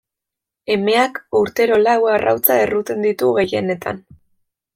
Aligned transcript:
Emeak 0.75 1.19
urtero 1.39 1.77
lau 1.81 1.99
arrautza 2.15 2.57
erruten 2.63 3.07
ditu 3.09 3.31
gehienetan. 3.37 4.03